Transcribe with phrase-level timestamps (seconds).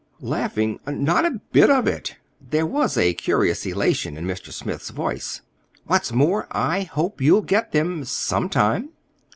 [0.23, 0.79] "Laughing?
[0.87, 2.15] Not a bit of it!"
[2.49, 4.51] There was a curious elation in Mr.
[4.51, 5.41] Smith's voice.
[5.85, 8.89] "What's more, I hope you'll get them—some time."